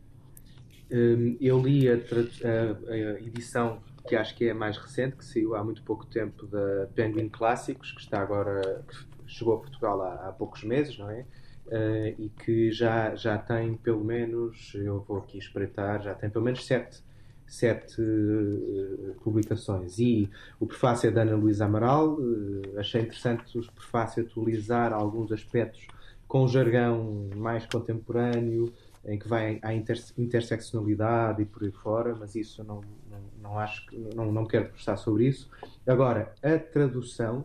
[0.90, 5.54] Um, eu li a, a, a, edição que acho que é mais recente, que saiu
[5.54, 8.96] há muito pouco tempo da Penguin Clássicos, que está agora, que
[9.26, 11.24] chegou a Portugal há, há poucos meses, não é?
[11.66, 16.44] uh, e que já, já tem pelo menos, eu vou aqui espreitar, já tem pelo
[16.44, 17.02] menos sete,
[17.46, 19.98] sete uh, publicações.
[19.98, 20.30] E
[20.60, 25.86] o prefácio é da Ana Luísa Amaral, uh, achei interessante o prefácio atualizar alguns aspectos
[26.26, 28.72] com jargão mais contemporâneo,
[29.06, 32.80] em que vai à interseccionalidade e por aí fora, mas isso não,
[33.10, 35.48] não, não acho que não, não quero postar sobre isso.
[35.86, 37.44] Agora, a tradução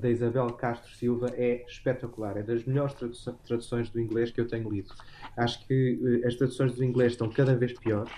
[0.00, 2.36] da Isabel Castro Silva é espetacular.
[2.36, 2.94] É das melhores
[3.46, 4.92] traduções do inglês que eu tenho lido.
[5.36, 8.12] Acho que as traduções do inglês estão cada vez piores.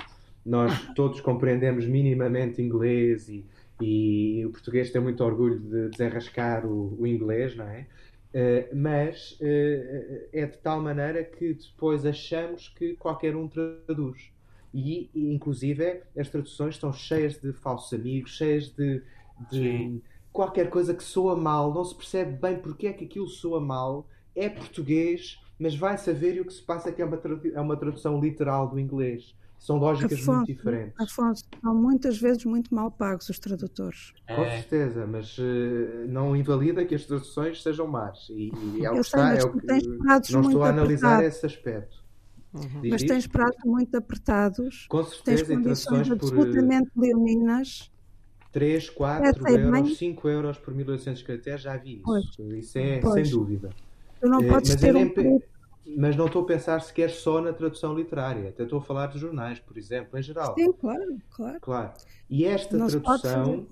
[0.45, 3.45] Nós todos compreendemos minimamente inglês e,
[3.80, 7.86] e o português tem muito orgulho de desenrascar o, o inglês, não é?
[8.35, 14.33] Uh, mas uh, é de tal maneira que depois achamos que qualquer um traduz.
[14.72, 19.03] E, inclusive, as traduções estão cheias de falsos amigos, cheias de,
[19.51, 20.01] de
[20.33, 24.09] qualquer coisa que soa mal, não se percebe bem porque é que aquilo soa mal,
[24.35, 27.20] é português, mas vai saber e o que se passa é que é uma,
[27.55, 29.35] é uma tradução literal do inglês.
[29.62, 31.00] São lógicas Afonso, muito diferentes.
[31.00, 34.12] Afonso, são muitas vezes muito mal pagos os tradutores.
[34.26, 34.34] É.
[34.34, 38.28] Com certeza, mas uh, não invalida que as traduções sejam más.
[38.28, 39.64] E, e é o que está, é o que,
[40.32, 41.36] não estou a analisar apertados.
[41.36, 42.04] esse aspecto.
[42.52, 42.90] Uhum.
[42.90, 44.86] Mas tens prazos muito apertados.
[44.88, 47.88] Com certeza, tens condições por absolutamente leoninas.
[48.50, 49.94] 3, 4 é, euros, bem.
[49.94, 52.02] 5 euros por 1800 caracteres, já vi isso.
[52.04, 52.24] Pois.
[52.58, 53.28] Isso é pois.
[53.28, 53.70] sem dúvida.
[54.20, 55.08] Tu não eh, podes ter um
[55.85, 59.18] mas não estou a pensar sequer só na tradução literária, até estou a falar de
[59.18, 60.55] jornais, por exemplo, em geral.
[60.55, 61.61] Sim, claro, claro.
[61.61, 61.93] claro.
[62.30, 63.66] E esta não tradução,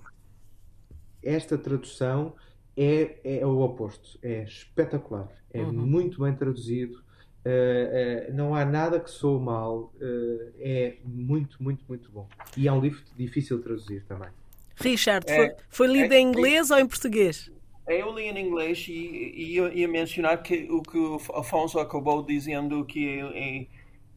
[1.23, 2.33] esta tradução
[2.75, 5.71] é, é o oposto, é espetacular, é uhum.
[5.71, 6.97] muito bem traduzido,
[7.45, 12.27] uh, uh, não há nada que soe mal, uh, é muito, muito, muito bom.
[12.57, 14.29] E é um livro difícil de traduzir também.
[14.75, 17.51] Richard, é, foi, foi lido é, em inglês ou em português?
[17.91, 22.85] Eu li em inglês e, ia, ia, mencionar que o que o Afonso acabou dizendo
[22.85, 23.67] que é,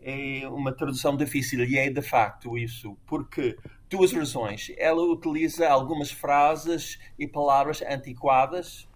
[0.02, 3.56] é, é, uma tradução difícil e é de facto isso, porque
[3.90, 4.72] duas razões.
[4.76, 8.88] Ela utiliza algumas frases e palavras antiquadas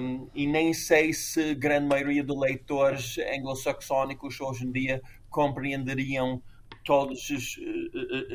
[0.00, 6.42] um, e nem sei se a grande maioria de leitores anglo-saxónicos hoje em dia compreenderiam
[6.84, 7.56] todas as,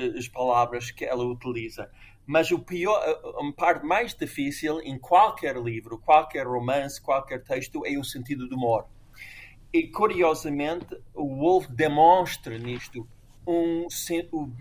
[0.08, 1.90] as, as palavras que ela utiliza.
[2.26, 7.98] Mas o pior, a parte mais difícil em qualquer livro, qualquer romance, qualquer texto é
[7.98, 8.86] o sentido do humor.
[9.74, 13.08] E curiosamente, o Wolf demonstra nisto
[13.48, 13.88] um,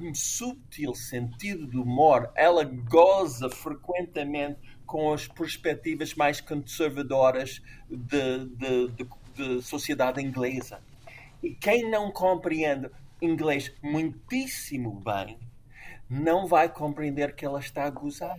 [0.01, 2.31] um sutil sentido do humor.
[2.35, 10.81] Ela goza frequentemente com as perspectivas mais conservadoras da sociedade inglesa.
[11.43, 12.91] E quem não compreende
[13.21, 15.39] inglês muitíssimo bem
[16.11, 18.37] não vai compreender que ela está a gozar.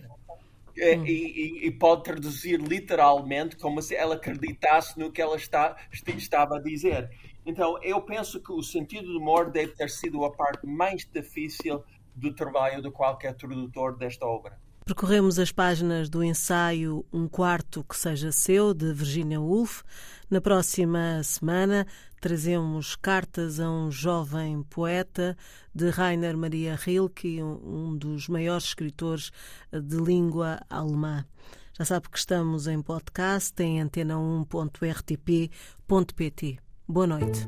[0.76, 1.06] É, hum.
[1.06, 6.56] E, e, e, pode traduzir literalmente como se ela acreditasse no que ela está, estava
[6.56, 7.10] a dizer.
[7.44, 11.82] Então, eu penso que o sentido do humor deve ter sido a parte mais difícil
[12.14, 14.58] do trabalho de qualquer tradutor desta obra.
[14.84, 19.82] Percorremos as páginas do ensaio Um Quarto que Seja Seu, de Virginia Woolf.
[20.32, 21.86] Na próxima semana
[22.18, 25.36] trazemos Cartas a um Jovem Poeta,
[25.74, 29.30] de Rainer Maria Rilke, um dos maiores escritores
[29.70, 31.26] de língua alemã.
[31.76, 36.58] Já sabe que estamos em podcast em antena1.rtp.pt.
[36.88, 37.46] Boa noite.